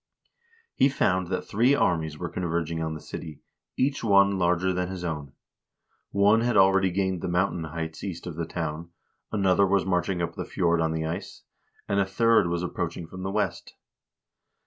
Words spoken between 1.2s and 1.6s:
that